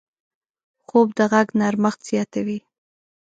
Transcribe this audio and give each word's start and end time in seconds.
خوب 0.85 1.07
د 1.17 1.19
غږ 1.31 1.47
نرمښت 1.59 1.99
زیاتوي 2.09 2.59